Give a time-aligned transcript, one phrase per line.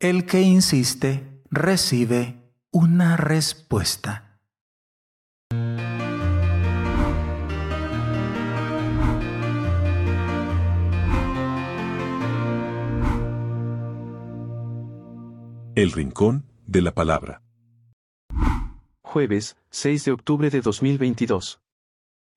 [0.00, 4.38] El que insiste recibe una respuesta.
[15.74, 17.42] El Rincón de la Palabra.
[19.02, 21.60] Jueves, 6 de octubre de 2022.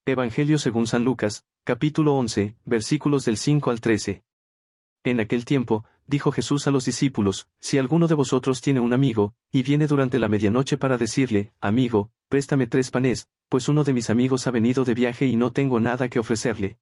[0.08, 4.24] Evangelio según San Lucas, capítulo 11, versículos del 5 al 13.
[5.04, 9.34] En aquel tiempo, dijo Jesús a los discípulos, Si alguno de vosotros tiene un amigo,
[9.52, 14.10] y viene durante la medianoche para decirle, Amigo, préstame tres panes, pues uno de mis
[14.10, 16.78] amigos ha venido de viaje y no tengo nada que ofrecerle.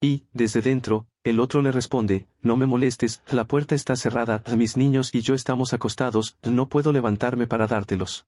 [0.00, 4.76] Y, desde dentro, el otro le responde, No me molestes, la puerta está cerrada, mis
[4.76, 8.26] niños y yo estamos acostados, no puedo levantarme para dártelos.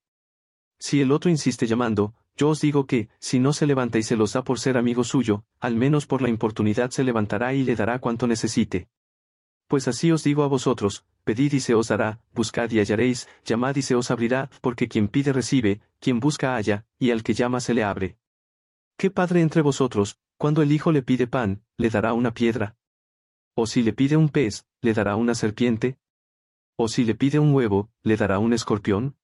[0.79, 4.17] Si el otro insiste llamando, yo os digo que, si no se levanta y se
[4.17, 7.77] los da por ser amigo suyo, al menos por la importunidad se levantará y le
[7.77, 8.89] dará cuanto necesite.
[9.69, 13.75] Pues así os digo a vosotros, pedid y se os dará, buscad y hallaréis, llamad
[13.77, 17.61] y se os abrirá, porque quien pide recibe, quien busca halla, y al que llama
[17.61, 18.17] se le abre.
[18.97, 22.77] ¿Qué padre entre vosotros, cuando el hijo le pide pan, le dará una piedra?
[23.57, 25.99] ¿O si le pide un pez, le dará una serpiente?
[26.77, 29.17] ¿O si le pide un huevo, le dará un escorpión?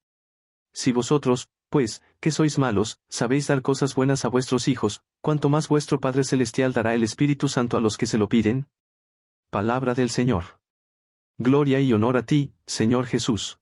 [0.72, 5.68] Si vosotros, pues, que sois malos, sabéis dar cosas buenas a vuestros hijos, cuanto más
[5.68, 8.66] vuestro Padre Celestial dará el Espíritu Santo a los que se lo piden.
[9.52, 10.44] Palabra del Señor.
[11.36, 13.60] Gloria y honor a ti, Señor Jesús.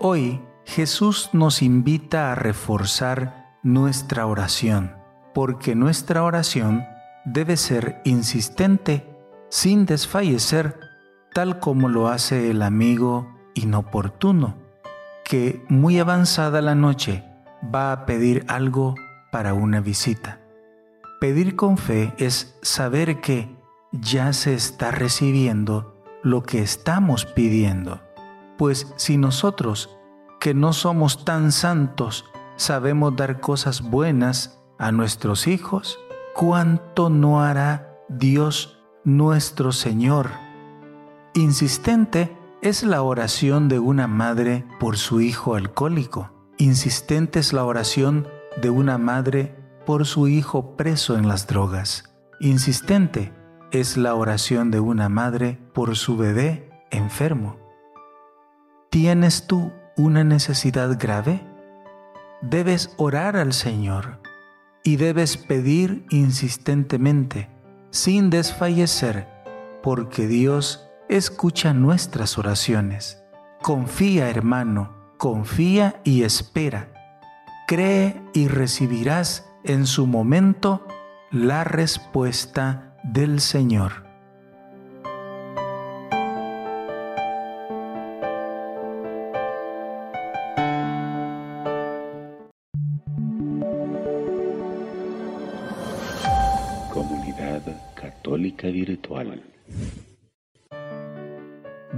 [0.00, 4.96] Hoy Jesús nos invita a reforzar nuestra oración,
[5.34, 6.84] porque nuestra oración
[7.24, 9.08] debe ser insistente,
[9.50, 10.80] sin desfallecer,
[11.32, 14.56] tal como lo hace el amigo inoportuno,
[15.24, 17.22] que muy avanzada la noche
[17.72, 18.96] va a pedir algo
[19.32, 20.40] para una visita.
[21.20, 23.56] Pedir con fe es saber que
[23.90, 28.00] ya se está recibiendo lo que estamos pidiendo.
[28.58, 29.98] Pues si nosotros,
[30.38, 32.26] que no somos tan santos,
[32.56, 35.98] sabemos dar cosas buenas a nuestros hijos,
[36.34, 40.30] ¿cuánto no hará Dios nuestro Señor?
[41.34, 46.30] Insistente es la oración de una madre por su hijo alcohólico.
[46.58, 48.28] Insistente es la oración
[48.60, 49.54] de una madre
[49.86, 52.14] por su hijo preso en las drogas.
[52.40, 53.32] Insistente
[53.70, 57.56] es la oración de una madre por su bebé enfermo.
[58.90, 61.40] ¿Tienes tú una necesidad grave?
[62.42, 64.20] Debes orar al Señor
[64.84, 67.48] y debes pedir insistentemente,
[67.90, 69.28] sin desfallecer,
[69.82, 73.22] porque Dios escucha nuestras oraciones.
[73.62, 76.91] Confía, hermano, confía y espera
[77.74, 80.86] cree y recibirás en su momento
[81.30, 84.04] la respuesta del Señor.
[96.92, 97.62] Comunidad
[97.94, 99.42] Católica Virtual.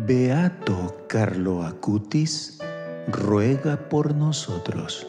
[0.06, 2.60] Beato Carlo Acutis
[3.08, 5.08] ruega por nosotros.